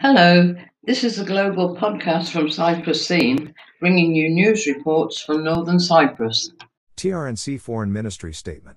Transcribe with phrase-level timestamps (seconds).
[0.00, 5.80] Hello, this is a global podcast from Cyprus Scene, bringing you news reports from Northern
[5.80, 6.52] Cyprus.
[6.96, 8.76] TRNC Foreign Ministry Statement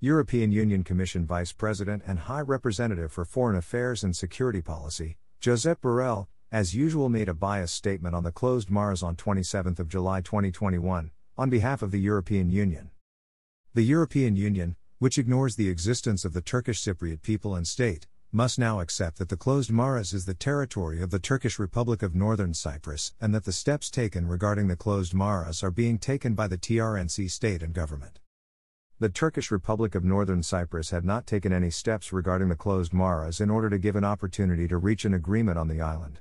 [0.00, 5.76] European Union Commission Vice President and High Representative for Foreign Affairs and Security Policy, Josep
[5.76, 11.12] Borrell, as usual made a biased statement on the closed Maras on 27 July 2021,
[11.38, 12.90] on behalf of the European Union.
[13.74, 18.58] The European Union, which ignores the existence of the Turkish Cypriot people and state, must
[18.58, 22.52] now accept that the closed Maras is the territory of the Turkish Republic of Northern
[22.52, 26.58] Cyprus and that the steps taken regarding the closed Maras are being taken by the
[26.58, 28.18] TRNC state and government.
[28.98, 33.40] The Turkish Republic of Northern Cyprus had not taken any steps regarding the closed Maras
[33.40, 36.20] in order to give an opportunity to reach an agreement on the island.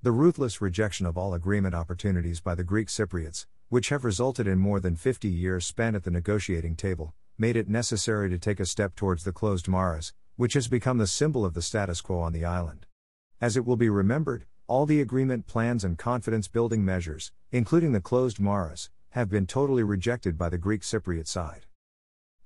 [0.00, 4.58] The ruthless rejection of all agreement opportunities by the Greek Cypriots, which have resulted in
[4.58, 8.64] more than 50 years spent at the negotiating table, made it necessary to take a
[8.64, 12.32] step towards the closed Maras, which has become the symbol of the status quo on
[12.32, 12.86] the island.
[13.42, 18.00] As it will be remembered, all the agreement plans and confidence building measures, including the
[18.00, 21.66] closed Maras, have been totally rejected by the Greek Cypriot side.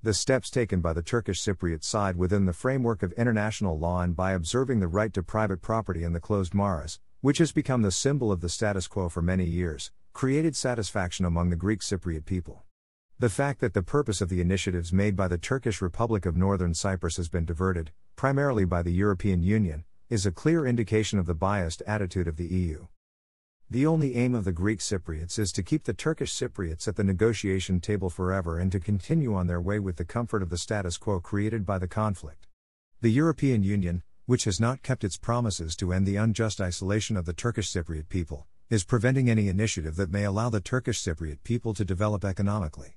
[0.03, 4.17] The steps taken by the Turkish Cypriot side within the framework of international law and
[4.17, 7.93] by observing the right to private property in the closed Maras, which has become the
[7.93, 12.65] symbol of the status quo for many years, created satisfaction among the Greek Cypriot people.
[13.21, 16.75] The fact that the purpose of the initiatives made by the Turkish Republic of Northern
[16.75, 21.35] Cyprus has been diverted, primarily by the European Union, is a clear indication of the
[21.35, 22.89] biased attitude of the EU.
[23.71, 27.05] The only aim of the Greek Cypriots is to keep the Turkish Cypriots at the
[27.05, 30.99] negotiation table forever and to continue on their way with the comfort of the status
[30.99, 32.49] quo created by the conflict.
[33.01, 37.27] The European Union, which has not kept its promises to end the unjust isolation of
[37.27, 41.75] the Turkish Cypriot people, is preventing any initiative that may allow the Turkish Cypriot people
[41.75, 42.97] to develop economically.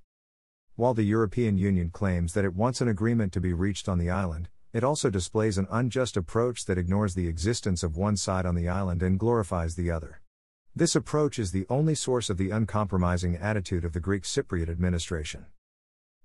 [0.78, 4.12] While the European Union claims that it wants an agreement to be reached on the
[4.12, 8.54] island, it also displays an unjust approach that ignores the existence of one side on
[8.54, 10.22] the island and glorifies the other.
[10.76, 15.48] This approach is the only source of the uncompromising attitude of the Greek Cypriot administration.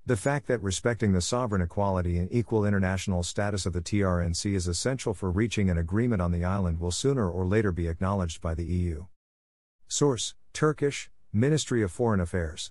[0.05, 4.69] The fact that respecting the sovereign equality and equal international status of the TRNC is
[4.69, 8.53] essential for reaching an agreement on the island will sooner or later be acknowledged by
[8.53, 9.07] the EU.
[9.89, 12.71] Source Turkish, Ministry of Foreign Affairs.